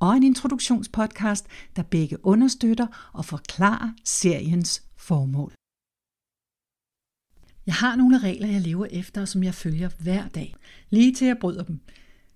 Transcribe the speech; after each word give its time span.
og 0.00 0.16
en 0.16 0.22
introduktionspodcast, 0.22 1.46
der 1.76 1.82
begge 1.82 2.26
understøtter 2.26 3.10
og 3.12 3.24
forklarer 3.24 3.90
seriens 4.04 4.82
formål. 4.96 5.52
Jeg 7.66 7.74
har 7.74 7.96
nogle 7.96 8.18
regler, 8.18 8.48
jeg 8.48 8.60
lever 8.60 8.86
efter, 8.90 9.24
som 9.24 9.42
jeg 9.42 9.54
følger 9.54 9.88
hver 9.98 10.28
dag, 10.28 10.54
lige 10.90 11.14
til 11.14 11.26
jeg 11.26 11.38
bryder 11.38 11.62
dem. 11.62 11.80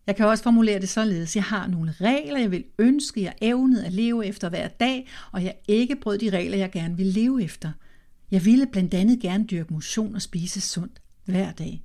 Jeg 0.07 0.17
kan 0.17 0.27
også 0.27 0.45
formulere 0.45 0.81
det 0.81 0.89
således. 0.89 1.37
Jeg 1.37 1.45
har 1.45 1.67
nogle 1.67 1.93
regler, 1.93 2.41
jeg 2.41 2.51
vil 2.51 2.65
ønske, 2.79 3.23
jeg 3.23 3.35
evnede 3.41 3.87
at 3.87 3.93
leve 3.93 4.27
efter 4.27 4.49
hver 4.49 4.69
dag, 4.69 5.09
og 5.33 5.45
jeg 5.45 5.55
ikke 5.69 5.97
brød 5.97 6.19
de 6.19 6.31
regler, 6.31 6.57
jeg 6.57 6.71
gerne 6.73 6.97
vil 6.97 7.07
leve 7.07 7.43
efter. 7.43 7.73
Jeg 8.31 8.45
ville 8.45 8.67
blandt 8.67 8.95
andet 8.95 9.21
gerne 9.21 9.45
dyrke 9.45 9.73
motion 9.73 10.15
og 10.15 10.23
spise 10.23 10.61
sundt 10.61 11.03
hver 11.25 11.53
dag. 11.53 11.83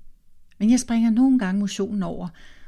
Men 0.57 0.69
jeg 0.69 0.79
springer 0.79 1.09
nogle 1.09 1.39
gange 1.39 1.59
motionen 1.59 2.03
over, 2.03 2.27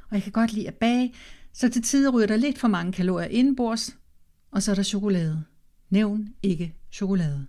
og 0.10 0.16
jeg 0.16 0.24
kan 0.24 0.32
godt 0.32 0.54
lide 0.54 0.68
at 0.68 0.76
bage, 0.76 1.14
så 1.54 1.70
til 1.70 1.82
tider 1.82 2.12
ryger 2.12 2.28
der 2.28 2.36
lidt 2.36 2.60
for 2.60 2.68
mange 2.68 2.92
kalorier 2.92 3.28
indenbords, 3.28 3.98
og 4.52 4.64
så 4.64 4.72
er 4.72 4.76
der 4.76 4.84
chokolade. 4.84 5.44
Nævn 5.90 6.30
ikke 6.44 6.76
chokolade. 6.92 7.48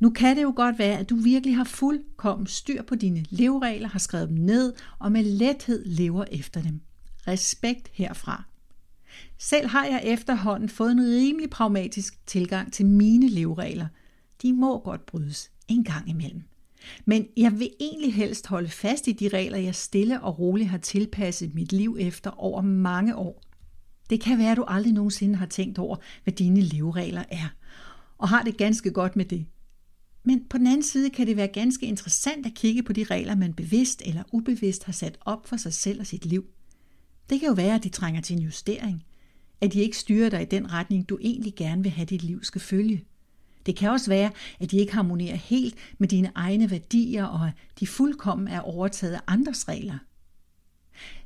Nu 0.00 0.10
kan 0.10 0.36
det 0.36 0.42
jo 0.42 0.52
godt 0.56 0.78
være, 0.78 0.98
at 0.98 1.10
du 1.10 1.16
virkelig 1.16 1.56
har 1.56 1.64
fuldkommen 1.64 2.46
styr 2.46 2.82
på 2.82 2.94
dine 2.94 3.24
leveregler, 3.30 3.88
har 3.88 3.98
skrevet 3.98 4.28
dem 4.28 4.36
ned 4.36 4.72
og 4.98 5.12
med 5.12 5.24
lethed 5.24 5.84
lever 5.84 6.24
efter 6.32 6.62
dem. 6.62 6.80
Respekt 7.26 7.90
herfra. 7.92 8.44
Selv 9.38 9.66
har 9.66 9.84
jeg 9.84 10.00
efterhånden 10.04 10.68
fået 10.68 10.92
en 10.92 11.00
rimelig 11.00 11.50
pragmatisk 11.50 12.26
tilgang 12.26 12.72
til 12.72 12.86
mine 12.86 13.28
leveregler. 13.28 13.86
De 14.42 14.52
må 14.52 14.78
godt 14.78 15.06
brydes 15.06 15.50
en 15.68 15.84
gang 15.84 16.08
imellem. 16.08 16.42
Men 17.04 17.26
jeg 17.36 17.58
vil 17.58 17.70
egentlig 17.80 18.14
helst 18.14 18.46
holde 18.46 18.68
fast 18.68 19.08
i 19.08 19.12
de 19.12 19.28
regler, 19.28 19.58
jeg 19.58 19.74
stille 19.74 20.22
og 20.22 20.38
roligt 20.38 20.68
har 20.68 20.78
tilpasset 20.78 21.54
mit 21.54 21.72
liv 21.72 21.96
efter 22.00 22.30
over 22.30 22.62
mange 22.62 23.16
år. 23.16 23.42
Det 24.10 24.20
kan 24.20 24.38
være, 24.38 24.50
at 24.50 24.56
du 24.56 24.64
aldrig 24.68 24.92
nogensinde 24.92 25.36
har 25.36 25.46
tænkt 25.46 25.78
over, 25.78 25.96
hvad 26.24 26.32
dine 26.32 26.60
leveregler 26.60 27.24
er, 27.30 27.48
og 28.18 28.28
har 28.28 28.42
det 28.42 28.56
ganske 28.56 28.90
godt 28.90 29.16
med 29.16 29.24
det. 29.24 29.46
Men 30.24 30.44
på 30.50 30.58
den 30.58 30.66
anden 30.66 30.82
side 30.82 31.10
kan 31.10 31.26
det 31.26 31.36
være 31.36 31.48
ganske 31.48 31.86
interessant 31.86 32.46
at 32.46 32.54
kigge 32.54 32.82
på 32.82 32.92
de 32.92 33.04
regler, 33.04 33.34
man 33.34 33.54
bevidst 33.54 34.02
eller 34.06 34.22
ubevidst 34.32 34.84
har 34.84 34.92
sat 34.92 35.18
op 35.20 35.46
for 35.46 35.56
sig 35.56 35.72
selv 35.72 36.00
og 36.00 36.06
sit 36.06 36.26
liv. 36.26 36.44
Det 37.30 37.40
kan 37.40 37.48
jo 37.48 37.54
være, 37.54 37.74
at 37.74 37.84
de 37.84 37.88
trænger 37.88 38.20
til 38.20 38.36
en 38.36 38.42
justering, 38.42 39.04
at 39.60 39.72
de 39.72 39.80
ikke 39.80 39.98
styrer 39.98 40.30
dig 40.30 40.42
i 40.42 40.44
den 40.44 40.72
retning, 40.72 41.08
du 41.08 41.18
egentlig 41.20 41.54
gerne 41.54 41.82
vil 41.82 41.92
have, 41.92 42.06
dit 42.06 42.22
liv 42.22 42.44
skal 42.44 42.60
følge– 42.60 43.04
det 43.66 43.76
kan 43.76 43.90
også 43.90 44.10
være, 44.10 44.30
at 44.60 44.70
de 44.70 44.76
ikke 44.76 44.94
harmonerer 44.94 45.36
helt 45.36 45.74
med 45.98 46.08
dine 46.08 46.32
egne 46.34 46.70
værdier, 46.70 47.24
og 47.24 47.50
de 47.80 47.86
fuldkommen 47.86 48.48
er 48.48 48.60
overtaget 48.60 49.14
af 49.14 49.20
andres 49.26 49.68
regler. 49.68 49.98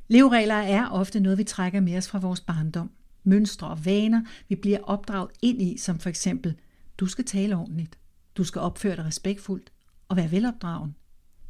Leveregler 0.07 0.55
er 0.55 0.87
ofte 0.89 1.19
noget, 1.19 1.37
vi 1.37 1.43
trækker 1.43 1.79
med 1.79 1.97
os 1.97 2.07
fra 2.07 2.19
vores 2.19 2.41
barndom. 2.41 2.91
Mønstre 3.23 3.67
og 3.67 3.85
vaner, 3.85 4.21
vi 4.49 4.55
bliver 4.55 4.79
opdraget 4.83 5.29
ind 5.41 5.61
i, 5.61 5.77
som 5.77 5.99
for 5.99 6.09
eksempel, 6.09 6.55
du 6.97 7.05
skal 7.05 7.25
tale 7.25 7.55
ordentligt, 7.55 7.97
du 8.37 8.43
skal 8.43 8.61
opføre 8.61 8.95
dig 8.95 9.05
respektfuldt 9.05 9.71
og 10.09 10.17
være 10.17 10.31
velopdragen. 10.31 10.95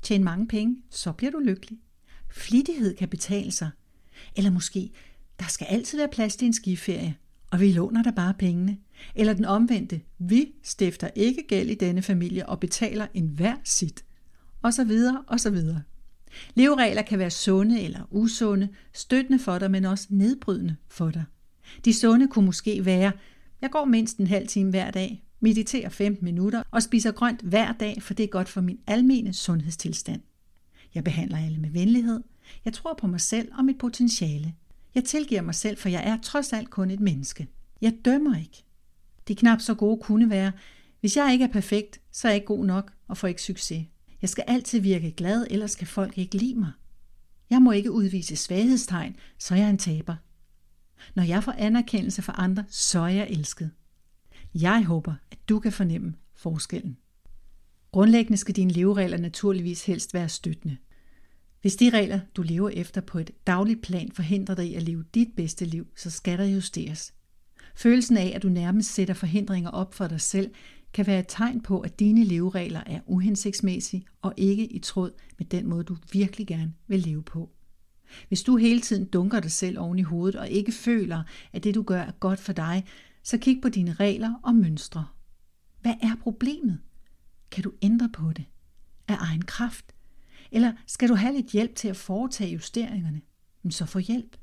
Tjen 0.02 0.24
mange 0.24 0.48
penge, 0.48 0.78
så 0.90 1.12
bliver 1.12 1.32
du 1.32 1.40
lykkelig. 1.40 1.80
Flittighed 2.30 2.96
kan 2.96 3.10
betale 3.10 3.52
sig. 3.52 3.70
Eller 4.36 4.52
måske, 4.52 4.92
der 5.40 5.46
skal 5.46 5.68
altid 5.70 5.98
være 5.98 6.10
plads 6.12 6.36
til 6.36 6.46
en 6.46 6.54
skiferie, 6.54 7.16
og 7.52 7.60
vi 7.60 7.72
låner 7.72 8.04
dig 8.04 8.16
bare 8.16 8.34
pengene. 8.34 8.78
Eller 9.16 9.34
den 9.34 9.46
omvendte, 9.46 10.02
vi 10.20 10.52
stifter 10.64 11.10
ikke 11.16 11.44
gæld 11.48 11.70
i 11.70 11.76
denne 11.76 12.02
familie 12.02 12.50
og 12.50 12.60
betaler 12.60 13.08
enhver 13.14 13.56
sit. 13.64 14.06
Og 14.62 14.74
så 14.74 14.84
videre, 14.84 15.24
og 15.28 15.40
så 15.40 15.50
videre. 15.50 15.82
Leveregler 16.56 17.02
kan 17.02 17.20
være 17.20 17.30
sunde 17.30 17.82
eller 17.82 18.08
usunde, 18.12 18.70
støttende 18.94 19.40
for 19.40 19.58
dig, 19.58 19.72
men 19.72 19.86
også 19.86 20.08
nedbrydende 20.10 20.76
for 20.90 21.10
dig. 21.10 21.24
De 21.86 21.94
sunde 21.94 22.28
kunne 22.28 22.46
måske 22.46 22.86
være, 22.86 23.12
jeg 23.62 23.72
går 23.72 23.86
mindst 23.86 24.18
en 24.18 24.28
halv 24.28 24.48
time 24.48 24.70
hver 24.70 24.92
dag, 24.92 25.24
mediterer 25.40 25.90
15 25.90 26.26
minutter 26.26 26.64
og 26.72 26.84
spiser 26.84 27.12
grønt 27.12 27.42
hver 27.42 27.72
dag, 27.72 28.02
for 28.02 28.14
det 28.14 28.24
er 28.24 28.28
godt 28.28 28.50
for 28.50 28.62
min 28.62 28.80
almene 28.88 29.34
sundhedstilstand. 29.34 30.22
Jeg 30.96 31.04
behandler 31.04 31.38
alle 31.38 31.58
med 31.58 31.70
venlighed. 31.70 32.22
Jeg 32.66 32.74
tror 32.74 32.94
på 32.94 33.08
mig 33.08 33.22
selv 33.22 33.52
og 33.58 33.66
mit 33.66 33.78
potentiale. 33.78 34.54
Jeg 34.96 35.04
tilgiver 35.04 35.42
mig 35.42 35.56
selv, 35.56 35.78
for 35.78 35.90
jeg 35.90 36.04
er 36.10 36.18
trods 36.24 36.54
alt 36.54 36.70
kun 36.70 36.92
et 36.92 37.00
menneske. 37.00 37.48
Jeg 37.82 37.94
dømmer 38.06 38.40
ikke. 38.40 38.64
De 39.28 39.36
knap 39.36 39.62
så 39.62 39.74
gode 39.74 40.02
kunne 40.02 40.30
være, 40.30 40.52
hvis 41.00 41.18
jeg 41.18 41.34
ikke 41.34 41.46
er 41.46 41.52
perfekt, 41.52 42.02
så 42.12 42.28
er 42.28 42.32
jeg 42.32 42.36
ikke 42.36 42.48
god 42.48 42.66
nok 42.66 42.94
og 43.08 43.18
får 43.18 43.28
ikke 43.28 43.42
succes. 43.42 43.86
Jeg 44.22 44.30
skal 44.30 44.44
altid 44.48 44.80
virke 44.80 45.12
glad, 45.12 45.48
ellers 45.50 45.72
skal 45.72 45.88
folk 45.88 46.18
ikke 46.18 46.38
lide 46.38 46.56
mig. 46.56 46.72
Jeg 47.50 47.62
må 47.62 47.72
ikke 47.72 47.92
udvise 47.92 48.36
svaghedstegn, 48.36 49.16
så 49.38 49.54
er 49.54 49.60
jeg 49.60 49.70
en 49.70 49.78
taber. 49.78 50.16
Når 51.16 51.24
jeg 51.24 51.44
får 51.44 51.52
anerkendelse 51.52 52.22
fra 52.22 52.36
andre, 52.38 52.66
så 52.70 53.00
er 53.00 53.08
jeg 53.08 53.28
elsket. 53.30 53.72
Jeg 54.56 54.86
håber, 54.86 55.14
at 55.32 55.38
du 55.50 55.60
kan 55.60 55.72
fornemme 55.72 56.14
forskellen. 56.36 56.98
Grundlæggende 57.92 58.38
skal 58.38 58.56
dine 58.56 58.72
leveregler 58.72 59.18
naturligvis 59.18 59.86
helst 59.86 60.14
være 60.14 60.30
støttende. 60.30 60.78
Hvis 61.62 61.76
de 61.76 61.90
regler, 61.90 62.20
du 62.36 62.42
lever 62.42 62.70
efter 62.70 63.02
på 63.02 63.20
et 63.20 63.32
dagligt 63.48 63.82
plan, 63.82 64.12
forhindrer 64.12 64.56
dig 64.56 64.68
i 64.68 64.74
at 64.76 64.84
leve 64.84 65.06
dit 65.14 65.30
bedste 65.36 65.66
liv, 65.66 65.88
så 65.96 66.10
skal 66.10 66.38
der 66.38 66.46
justeres. 66.46 67.14
Følelsen 67.82 68.18
af, 68.18 68.32
at 68.36 68.44
du 68.44 68.50
nærmest 68.50 68.94
sætter 68.94 69.14
forhindringer 69.14 69.70
op 69.70 69.94
for 69.94 70.08
dig 70.08 70.22
selv, 70.22 70.52
kan 70.94 71.08
være 71.08 71.20
et 71.20 71.26
tegn 71.28 71.62
på, 71.62 71.80
at 71.80 72.00
dine 72.00 72.24
leveregler 72.24 72.82
er 72.86 73.00
uhensigtsmæssige 73.06 74.06
og 74.22 74.34
ikke 74.38 74.66
i 74.66 74.80
tråd 74.80 75.12
med 75.38 75.46
den 75.46 75.68
måde, 75.68 75.84
du 75.84 75.98
virkelig 76.14 76.48
gerne 76.48 76.74
vil 76.88 77.00
leve 77.00 77.24
på. 77.24 77.50
Hvis 78.28 78.44
du 78.44 78.58
hele 78.58 78.82
tiden 78.82 79.06
dunker 79.06 79.40
dig 79.40 79.52
selv 79.52 79.80
oven 79.80 80.00
i 80.00 80.02
hovedet 80.02 80.40
og 80.40 80.50
ikke 80.50 80.72
føler, 80.72 81.24
at 81.54 81.64
det 81.64 81.76
du 81.76 81.82
gør 81.84 82.02
er 82.02 82.12
godt 82.12 82.40
for 82.40 82.54
dig, 82.54 82.86
så 83.24 83.38
kig 83.38 83.62
på 83.62 83.70
dine 83.70 83.94
regler 83.94 84.34
og 84.44 84.56
mønstre. 84.56 85.06
Hvad 85.82 85.96
er 86.02 86.16
problemet? 86.22 86.80
Kan 87.52 87.64
du 87.64 87.72
ændre 87.82 88.10
på 88.14 88.34
det? 88.36 88.46
Af 89.08 89.16
egen 89.20 89.42
kraft? 89.42 89.96
Eller 90.52 90.74
skal 90.88 91.10
du 91.10 91.16
have 91.16 91.34
lidt 91.34 91.52
hjælp 91.52 91.76
til 91.76 91.88
at 91.88 91.98
foretage 91.98 92.54
justeringerne? 92.54 93.22
Så 93.70 93.86
få 93.86 94.00
hjælp. 94.00 94.38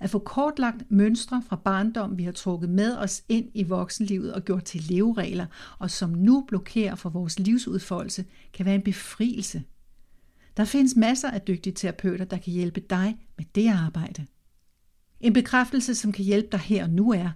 At 0.00 0.10
få 0.10 0.18
kortlagt 0.18 0.90
mønstre 0.90 1.42
fra 1.48 1.56
barndom, 1.56 2.18
vi 2.18 2.24
har 2.24 2.32
trukket 2.32 2.70
med 2.70 2.96
os 2.96 3.24
ind 3.28 3.50
i 3.54 3.62
voksenlivet 3.62 4.34
og 4.34 4.44
gjort 4.44 4.64
til 4.64 4.80
leveregler, 4.82 5.46
og 5.78 5.90
som 5.90 6.10
nu 6.10 6.44
blokerer 6.48 6.94
for 6.94 7.10
vores 7.10 7.38
livsudfoldelse, 7.38 8.24
kan 8.52 8.66
være 8.66 8.74
en 8.74 8.82
befrielse. 8.82 9.62
Der 10.56 10.64
findes 10.64 10.96
masser 10.96 11.30
af 11.30 11.40
dygtige 11.40 11.74
terapeuter, 11.74 12.24
der 12.24 12.38
kan 12.38 12.52
hjælpe 12.52 12.80
dig 12.80 13.16
med 13.36 13.44
det 13.54 13.68
arbejde. 13.68 14.26
En 15.20 15.32
bekræftelse, 15.32 15.94
som 15.94 16.12
kan 16.12 16.24
hjælpe 16.24 16.48
dig 16.52 16.60
her 16.60 16.84
og 16.84 16.90
nu 16.90 17.12
er, 17.12 17.30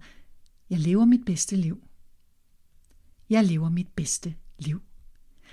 jeg 0.70 0.78
lever 0.78 1.04
mit 1.04 1.24
bedste 1.26 1.56
liv. 1.56 1.82
Jeg 3.30 3.44
lever 3.44 3.68
mit 3.68 3.88
bedste 3.96 4.34
liv. 4.58 4.82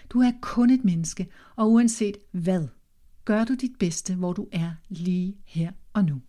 Du 0.10 0.20
er 0.20 0.32
kun 0.42 0.70
et 0.70 0.86
menneske, 0.86 1.28
og 1.56 1.72
uanset 1.72 2.18
hvad, 2.32 2.68
gør 3.26 3.44
du 3.44 3.56
dit 3.56 3.80
bedste, 3.80 4.16
hvor 4.16 4.34
du 4.34 4.48
er 4.52 4.72
lige 4.90 5.38
her 5.46 5.72
og 5.94 6.06
nu. 6.06 6.22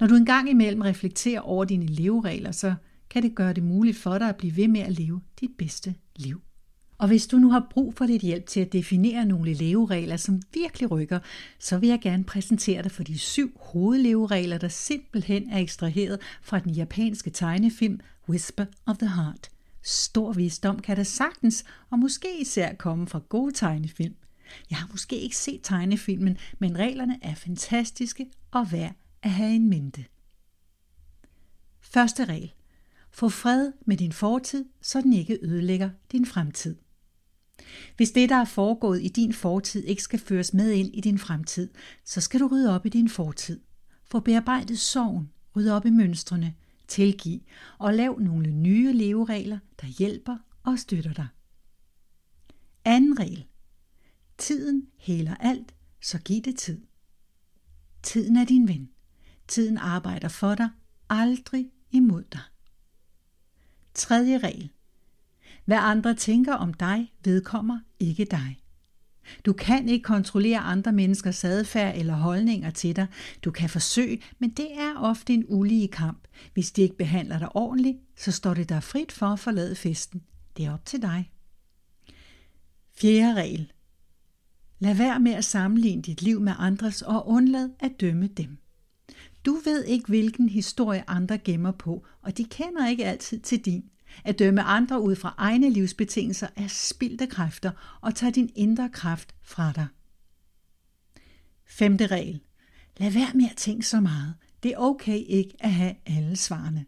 Når 0.00 0.06
du 0.06 0.14
engang 0.14 0.50
imellem 0.50 0.80
reflekterer 0.80 1.40
over 1.40 1.64
dine 1.64 1.86
leveregler, 1.86 2.52
så 2.52 2.74
kan 3.10 3.22
det 3.22 3.34
gøre 3.34 3.52
det 3.52 3.62
muligt 3.62 3.96
for 3.96 4.18
dig 4.18 4.28
at 4.28 4.36
blive 4.36 4.56
ved 4.56 4.68
med 4.68 4.80
at 4.80 4.92
leve 4.92 5.20
dit 5.40 5.50
bedste 5.58 5.94
liv. 6.16 6.42
Og 6.98 7.08
hvis 7.08 7.26
du 7.26 7.36
nu 7.36 7.50
har 7.50 7.66
brug 7.70 7.94
for 7.94 8.04
lidt 8.04 8.22
hjælp 8.22 8.46
til 8.46 8.60
at 8.60 8.72
definere 8.72 9.24
nogle 9.24 9.52
leveregler, 9.52 10.16
som 10.16 10.42
virkelig 10.54 10.90
rykker, 10.90 11.18
så 11.58 11.78
vil 11.78 11.88
jeg 11.88 12.00
gerne 12.00 12.24
præsentere 12.24 12.82
dig 12.82 12.90
for 12.90 13.02
de 13.02 13.18
syv 13.18 13.60
hovedleveregler, 13.60 14.58
der 14.58 14.68
simpelthen 14.68 15.50
er 15.50 15.58
ekstraheret 15.58 16.20
fra 16.42 16.58
den 16.58 16.72
japanske 16.72 17.30
tegnefilm 17.30 18.00
Whisper 18.28 18.64
of 18.86 18.98
the 18.98 19.08
Heart. 19.08 19.50
Stor 19.82 20.32
visdom 20.32 20.78
kan 20.78 20.96
der 20.96 21.02
sagtens, 21.02 21.64
og 21.90 21.98
måske 21.98 22.40
især 22.40 22.74
komme 22.74 23.06
fra 23.06 23.20
gode 23.28 23.52
tegnefilm. 23.52 24.14
Jeg 24.70 24.78
har 24.78 24.88
måske 24.90 25.16
ikke 25.16 25.36
set 25.36 25.60
tegnefilmen, 25.62 26.36
men 26.58 26.78
reglerne 26.78 27.18
er 27.22 27.34
fantastiske 27.34 28.26
og 28.50 28.72
værd 28.72 28.94
at 29.22 29.30
have 29.30 29.54
en 29.54 29.68
mente. 29.68 30.04
Første 31.80 32.24
regel. 32.24 32.52
Få 33.10 33.28
fred 33.28 33.72
med 33.86 33.96
din 33.96 34.12
fortid, 34.12 34.64
så 34.80 35.00
den 35.00 35.12
ikke 35.12 35.38
ødelægger 35.42 35.90
din 36.12 36.26
fremtid. 36.26 36.76
Hvis 37.96 38.10
det, 38.10 38.28
der 38.28 38.36
er 38.36 38.44
foregået 38.44 39.04
i 39.04 39.08
din 39.08 39.32
fortid, 39.32 39.84
ikke 39.84 40.02
skal 40.02 40.18
føres 40.18 40.54
med 40.54 40.72
ind 40.72 40.94
i 40.94 41.00
din 41.00 41.18
fremtid, 41.18 41.70
så 42.04 42.20
skal 42.20 42.40
du 42.40 42.46
rydde 42.46 42.74
op 42.74 42.86
i 42.86 42.88
din 42.88 43.08
fortid. 43.08 43.60
Få 44.04 44.20
bearbejdet 44.20 44.78
sorgen, 44.78 45.30
rydde 45.56 45.76
op 45.76 45.86
i 45.86 45.90
mønstrene, 45.90 46.54
tilgi 46.88 47.46
og 47.78 47.94
lav 47.94 48.18
nogle 48.20 48.50
nye 48.50 48.92
leveregler, 48.92 49.58
der 49.80 49.86
hjælper 49.86 50.36
og 50.62 50.78
støtter 50.78 51.12
dig. 51.12 51.28
Anden 52.84 53.18
regel. 53.18 53.46
Tiden 54.38 54.88
heler 54.96 55.34
alt, 55.34 55.74
så 56.00 56.18
giv 56.18 56.42
det 56.42 56.56
tid. 56.56 56.80
Tiden 58.02 58.36
er 58.36 58.44
din 58.44 58.68
ven. 58.68 58.90
Tiden 59.48 59.78
arbejder 59.78 60.28
for 60.28 60.54
dig, 60.54 60.68
aldrig 61.10 61.70
imod 61.90 62.24
dig. 62.32 62.40
Tredje 63.94 64.38
regel. 64.38 64.70
Hvad 65.64 65.78
andre 65.80 66.14
tænker 66.14 66.54
om 66.54 66.74
dig, 66.74 67.12
vedkommer 67.24 67.78
ikke 68.00 68.24
dig. 68.24 68.60
Du 69.46 69.52
kan 69.52 69.88
ikke 69.88 70.02
kontrollere 70.02 70.58
andre 70.58 70.92
menneskers 70.92 71.44
adfærd 71.44 71.98
eller 71.98 72.14
holdninger 72.14 72.70
til 72.70 72.96
dig. 72.96 73.06
Du 73.44 73.50
kan 73.50 73.70
forsøge, 73.70 74.22
men 74.38 74.50
det 74.50 74.78
er 74.78 74.96
ofte 74.96 75.34
en 75.34 75.44
ulige 75.48 75.88
kamp. 75.88 76.28
Hvis 76.54 76.72
de 76.72 76.82
ikke 76.82 76.96
behandler 76.96 77.38
dig 77.38 77.56
ordentligt, 77.56 77.98
så 78.16 78.32
står 78.32 78.54
det 78.54 78.68
dig 78.68 78.82
frit 78.82 79.12
for 79.12 79.26
at 79.26 79.38
forlade 79.38 79.76
festen. 79.76 80.22
Det 80.56 80.64
er 80.64 80.72
op 80.72 80.84
til 80.84 81.02
dig. 81.02 81.30
Fjerde 82.92 83.34
regel. 83.34 83.72
Lad 84.78 84.94
være 84.94 85.20
med 85.20 85.32
at 85.32 85.44
sammenligne 85.44 86.02
dit 86.02 86.22
liv 86.22 86.40
med 86.40 86.52
andres 86.58 87.02
og 87.02 87.28
undlad 87.28 87.70
at 87.80 88.00
dømme 88.00 88.26
dem. 88.26 88.58
Du 89.48 89.54
ved 89.64 89.84
ikke, 89.84 90.06
hvilken 90.06 90.48
historie 90.48 91.04
andre 91.06 91.38
gemmer 91.38 91.70
på, 91.70 92.06
og 92.22 92.38
de 92.38 92.44
kender 92.44 92.88
ikke 92.88 93.04
altid 93.04 93.40
til 93.40 93.60
din. 93.60 93.84
At 94.24 94.38
dømme 94.38 94.62
andre 94.62 95.00
ud 95.00 95.16
fra 95.16 95.34
egne 95.38 95.70
livsbetingelser 95.70 96.46
er 96.56 96.66
spildte 96.66 97.26
kræfter 97.26 97.98
og 98.00 98.14
tager 98.14 98.30
din 98.30 98.50
indre 98.54 98.88
kraft 98.88 99.34
fra 99.42 99.72
dig. 99.72 99.86
Femte 101.66 102.06
regel. 102.06 102.40
Lad 102.96 103.10
være 103.10 103.30
med 103.34 103.44
at 103.50 103.56
tænke 103.56 103.86
så 103.86 104.00
meget. 104.00 104.34
Det 104.62 104.72
er 104.72 104.78
okay 104.78 105.24
ikke 105.26 105.54
at 105.60 105.72
have 105.72 105.94
alle 106.06 106.36
svarene. 106.36 106.86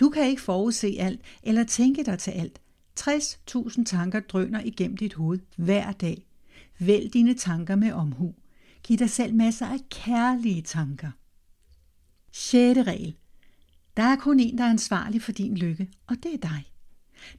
Du 0.00 0.08
kan 0.08 0.26
ikke 0.26 0.42
forudse 0.42 0.96
alt 0.98 1.20
eller 1.42 1.64
tænke 1.64 2.04
dig 2.04 2.18
til 2.18 2.30
alt. 2.30 2.60
60.000 3.00 3.84
tanker 3.84 4.20
drøner 4.20 4.60
igennem 4.64 4.96
dit 4.96 5.14
hoved 5.14 5.38
hver 5.56 5.92
dag. 5.92 6.26
Vælg 6.78 7.12
dine 7.12 7.34
tanker 7.34 7.76
med 7.76 7.92
omhu. 7.92 8.34
Giv 8.82 8.98
dig 8.98 9.10
selv 9.10 9.34
masser 9.34 9.66
af 9.66 9.78
kærlige 9.90 10.62
tanker. 10.62 11.10
6. 12.32 12.86
regel. 12.86 13.14
Der 13.96 14.02
er 14.02 14.16
kun 14.16 14.40
en, 14.40 14.58
der 14.58 14.64
er 14.64 14.70
ansvarlig 14.70 15.22
for 15.22 15.32
din 15.32 15.56
lykke, 15.56 15.88
og 16.06 16.16
det 16.22 16.34
er 16.34 16.38
dig. 16.38 16.72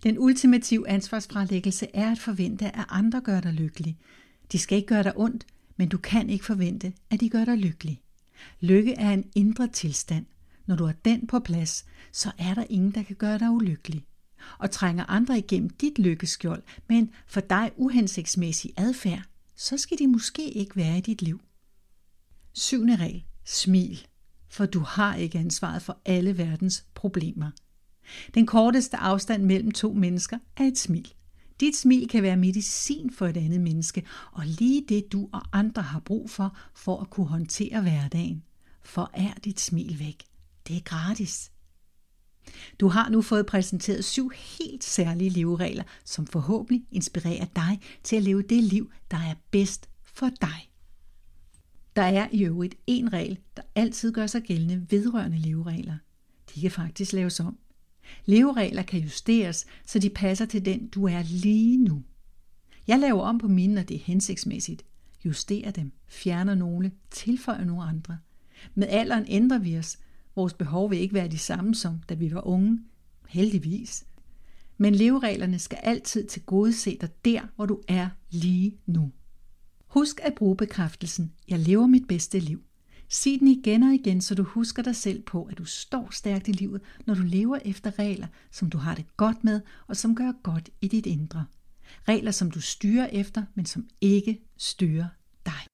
Den 0.04 0.20
ultimative 0.20 0.90
ansvarsfralæggelse 0.90 1.88
er 1.94 2.12
at 2.12 2.20
forvente, 2.20 2.76
at 2.76 2.86
andre 2.90 3.22
gør 3.22 3.42
dig 3.42 3.54
lykkelig. 3.54 3.98
De 4.52 4.60
skal 4.60 4.76
ikke 4.76 4.88
gøre 4.88 5.04
dig 5.04 5.18
ondt, 5.18 5.46
men 5.78 5.90
du 5.90 5.98
kan 5.98 6.30
ikke 6.30 6.46
forvente, 6.46 6.94
at 7.10 7.20
de 7.20 7.30
gør 7.30 7.46
dig 7.46 7.58
lykkelig. 7.58 8.02
Lykke 8.60 8.94
er 8.94 9.12
en 9.12 9.32
indre 9.36 9.68
tilstand. 9.68 10.26
Når 10.66 10.76
du 10.76 10.86
har 10.86 10.96
den 11.06 11.28
på 11.28 11.40
plads, 11.40 11.86
så 12.12 12.32
er 12.38 12.54
der 12.54 12.66
ingen, 12.70 12.92
der 12.92 13.04
kan 13.04 13.16
gøre 13.16 13.40
dig 13.40 13.50
ulykkelig. 13.50 14.06
Og 14.58 14.72
trænger 14.72 15.06
andre 15.06 15.38
igennem 15.38 15.70
dit 15.70 16.00
lykkeskjold 16.00 16.64
med 16.88 16.98
en 16.98 17.12
for 17.28 17.42
dig 17.42 17.72
uhensigtsmæssig 17.76 18.74
adfærd, 18.78 19.24
så 19.56 19.78
skal 19.78 20.00
de 20.00 20.08
måske 20.08 20.52
ikke 20.52 20.76
være 20.76 20.98
i 20.98 21.02
dit 21.02 21.22
liv. 21.22 21.42
Syvende 22.54 22.96
regel. 22.96 23.24
Smil 23.46 24.08
for 24.52 24.66
du 24.66 24.80
har 24.80 25.16
ikke 25.16 25.40
ansvaret 25.40 25.82
for 25.82 25.98
alle 26.06 26.38
verdens 26.38 26.86
problemer. 26.94 27.52
Den 28.34 28.46
korteste 28.46 28.98
afstand 28.98 29.44
mellem 29.44 29.72
to 29.72 29.94
mennesker 29.94 30.38
er 30.58 30.64
et 30.64 30.78
smil. 30.78 31.14
Dit 31.60 31.76
smil 31.76 32.08
kan 32.08 32.24
være 32.24 32.38
medicin 32.38 33.12
for 33.14 33.28
et 33.28 33.38
andet 33.38 33.62
menneske, 33.62 34.06
og 34.32 34.46
lige 34.46 34.86
det 34.90 35.12
du 35.12 35.30
og 35.34 35.42
andre 35.54 35.82
har 35.82 36.00
brug 36.00 36.30
for, 36.30 36.58
for 36.76 37.02
at 37.02 37.10
kunne 37.10 37.28
håndtere 37.28 37.82
hverdagen. 37.82 38.44
For 38.84 39.12
er 39.14 39.34
dit 39.44 39.60
smil 39.60 40.00
væk. 40.00 40.24
Det 40.68 40.76
er 40.76 40.82
gratis. 40.82 41.52
Du 42.80 42.88
har 42.88 43.10
nu 43.10 43.22
fået 43.22 43.46
præsenteret 43.46 44.06
syv 44.06 44.32
helt 44.36 44.84
særlige 44.84 45.30
leveregler, 45.30 45.84
som 46.06 46.28
forhåbentlig 46.28 46.86
inspirerer 46.92 47.46
dig 47.56 47.80
til 48.04 48.16
at 48.16 48.24
leve 48.24 48.42
det 48.42 48.64
liv, 48.64 48.92
der 49.12 49.18
er 49.18 49.36
bedst 49.52 49.90
for 50.04 50.30
dig. 50.42 50.71
Der 52.02 52.08
er 52.08 52.28
i 52.32 52.44
øvrigt 52.46 52.76
en 52.88 53.14
regel, 53.14 53.40
der 53.58 53.62
altid 53.76 54.12
gør 54.12 54.28
sig 54.28 54.42
gældende 54.42 54.86
vedrørende 54.90 55.38
leveregler. 55.38 55.98
De 56.56 56.62
kan 56.62 56.72
faktisk 56.72 57.14
laves 57.14 57.40
om. 57.40 57.58
Leveregler 58.26 58.84
kan 58.84 59.00
justeres, 59.00 59.66
så 59.86 60.00
de 60.00 60.10
passer 60.10 60.46
til 60.46 60.66
den, 60.66 60.88
du 60.88 61.06
er 61.06 61.24
lige 61.24 61.78
nu. 61.78 62.04
Jeg 62.88 63.00
laver 63.00 63.22
om 63.22 63.38
på 63.38 63.48
mine, 63.48 63.74
når 63.74 63.82
det 63.82 63.96
er 63.96 64.04
hensigtsmæssigt. 64.04 64.86
Justerer 65.26 65.72
dem, 65.72 65.92
fjerner 66.08 66.56
nogle, 66.56 66.92
tilføjer 67.12 67.66
nogle 67.66 67.84
andre. 67.84 68.18
Med 68.76 68.88
alderen 68.88 69.26
ændrer 69.28 69.60
vi 69.60 69.78
os. 69.78 70.00
Vores 70.36 70.54
behov 70.54 70.92
vil 70.92 71.00
ikke 71.00 71.14
være 71.14 71.28
de 71.28 71.38
samme 71.38 71.76
som, 71.76 72.00
da 72.10 72.14
vi 72.14 72.34
var 72.34 72.48
unge. 72.48 72.80
Heldigvis. 73.28 74.06
Men 74.78 74.96
levereglerne 74.96 75.60
skal 75.60 75.80
altid 75.84 76.28
til 76.28 76.42
gode 76.42 76.74
se 76.74 76.98
dig 77.02 77.10
der, 77.26 77.42
hvor 77.56 77.66
du 77.66 77.82
er 77.88 78.10
lige 78.30 78.78
nu. 78.86 79.12
Husk 79.92 80.20
at 80.24 80.34
bruge 80.36 80.58
bekræftelsen, 80.58 81.34
jeg 81.48 81.60
lever 81.60 81.88
mit 81.88 82.08
bedste 82.08 82.40
liv. 82.40 82.64
Sig 83.10 83.40
den 83.40 83.48
igen 83.48 83.84
og 83.84 83.94
igen, 83.94 84.22
så 84.22 84.36
du 84.36 84.44
husker 84.44 84.84
dig 84.84 84.96
selv 84.96 85.22
på, 85.22 85.44
at 85.44 85.58
du 85.58 85.66
står 85.66 86.08
stærkt 86.12 86.48
i 86.48 86.52
livet, 86.52 86.82
når 87.06 87.14
du 87.14 87.22
lever 87.22 87.60
efter 87.66 88.00
regler, 88.00 88.28
som 88.52 88.70
du 88.70 88.78
har 88.78 88.96
det 88.96 89.18
godt 89.18 89.44
med, 89.44 89.62
og 89.88 89.98
som 89.98 90.16
gør 90.16 90.32
godt 90.44 90.70
i 90.82 90.88
dit 90.88 91.06
indre. 91.06 91.46
Regler, 92.08 92.32
som 92.32 92.52
du 92.52 92.62
styrer 92.62 93.08
efter, 93.08 93.44
men 93.56 93.66
som 93.66 93.88
ikke 94.02 94.42
styrer 94.58 95.08
dig. 95.46 95.68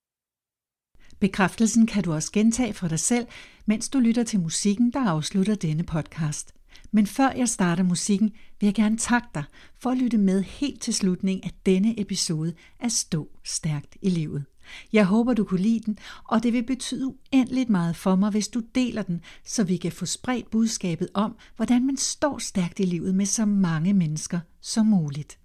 Bekræftelsen 1.20 1.88
kan 1.88 2.04
du 2.04 2.14
også 2.14 2.32
gentage 2.32 2.74
for 2.74 2.88
dig 2.88 3.00
selv, 3.00 3.28
mens 3.66 3.90
du 3.90 4.00
lytter 4.00 4.24
til 4.24 4.40
musikken, 4.40 4.94
der 4.94 5.10
afslutter 5.10 5.56
denne 5.56 5.84
podcast. 5.84 6.57
Men 6.92 7.08
før 7.08 7.30
jeg 7.30 7.50
starter 7.50 7.84
musikken, 7.84 8.32
vil 8.60 8.68
jeg 8.68 8.74
gerne 8.74 8.98
takke 8.98 9.28
dig 9.36 9.44
for 9.80 9.90
at 9.90 9.98
lytte 9.98 10.18
med 10.18 10.44
helt 10.44 10.82
til 10.82 10.94
slutningen 10.94 11.44
af 11.44 11.52
denne 11.66 12.00
episode 12.00 12.54
af 12.80 12.92
Stå 12.92 13.30
Stærkt 13.44 13.98
i 14.02 14.10
Livet. 14.10 14.46
Jeg 14.94 15.06
håber, 15.06 15.34
du 15.34 15.44
kunne 15.44 15.62
lide 15.62 15.80
den, 15.86 15.98
og 16.24 16.44
det 16.44 16.54
vil 16.54 16.64
betyde 16.64 17.08
uendeligt 17.08 17.70
meget 17.70 17.96
for 17.96 18.16
mig, 18.16 18.32
hvis 18.32 18.48
du 18.48 18.62
deler 18.76 19.02
den, 19.02 19.22
så 19.46 19.64
vi 19.64 19.78
kan 19.78 19.92
få 19.92 20.06
spredt 20.06 20.50
budskabet 20.50 21.10
om, 21.14 21.36
hvordan 21.56 21.86
man 21.86 21.98
står 21.98 22.38
stærkt 22.38 22.80
i 22.80 22.84
livet 22.84 23.16
med 23.16 23.26
så 23.26 23.46
mange 23.46 23.94
mennesker 23.94 24.40
som 24.62 24.86
muligt. 24.86 25.40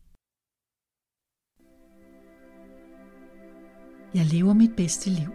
Jeg 4.14 4.26
lever 4.26 4.52
mit 4.52 4.76
bedste 4.76 5.10
liv. 5.10 5.28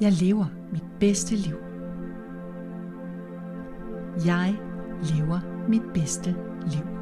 Jeg 0.00 0.12
lever 0.12 0.46
mit 0.72 0.84
bedste 1.00 1.36
liv. 1.36 1.71
Jeg 4.16 4.58
lever 5.02 5.40
mit 5.68 5.82
bedste 5.94 6.36
liv. 6.66 7.01